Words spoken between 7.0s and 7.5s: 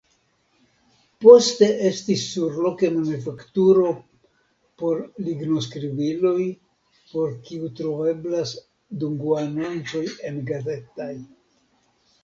por